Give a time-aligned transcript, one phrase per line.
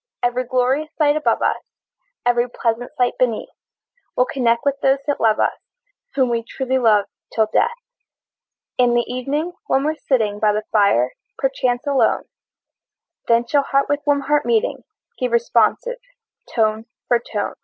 [0.23, 1.61] Every glorious sight above us,
[2.25, 3.51] Every pleasant sight beneath,
[4.17, 5.53] We'll connect with those that love us,
[6.15, 7.69] Whom we truly love till death!
[8.79, 12.23] In the evening, when we're sitting By the fire, perchance alone,
[13.27, 14.85] Then shall heart with warm heart meeting,
[15.19, 15.99] Give responsive
[16.51, 17.53] tone for tone.